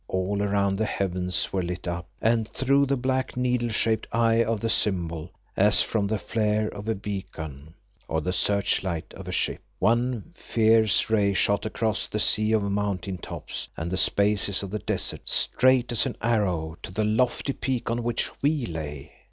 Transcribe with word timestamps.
All 0.07 0.41
around 0.41 0.77
the 0.79 0.85
heavens 0.85 1.53
were 1.53 1.61
lit 1.61 1.87
up, 1.87 2.07
and, 2.23 2.49
through 2.49 2.87
the 2.87 2.97
black 2.97 3.37
needle 3.37 3.69
shaped 3.69 4.07
eye 4.11 4.43
of 4.43 4.59
the 4.59 4.67
symbol, 4.67 5.29
as 5.55 5.83
from 5.83 6.07
the 6.07 6.17
flare 6.17 6.69
of 6.69 6.89
a 6.89 6.95
beacon, 6.95 7.75
or 8.07 8.19
the 8.19 8.33
search 8.33 8.81
light 8.81 9.13
of 9.13 9.27
a 9.27 9.31
ship, 9.31 9.61
one 9.77 10.31
fierce 10.35 11.11
ray 11.11 11.33
shot 11.35 11.67
across 11.67 12.07
the 12.07 12.17
sea 12.19 12.51
of 12.51 12.63
mountain 12.63 13.19
tops 13.19 13.67
and 13.77 13.91
the 13.91 13.95
spaces 13.95 14.63
of 14.63 14.71
the 14.71 14.79
desert, 14.79 15.21
straight 15.29 15.91
as 15.91 16.07
an 16.07 16.17
arrow 16.19 16.79
to 16.81 16.91
the 16.91 17.03
lofty 17.03 17.53
peak 17.53 17.91
on 17.91 18.01
which 18.01 18.31
we 18.41 18.65
lay. 18.65 19.11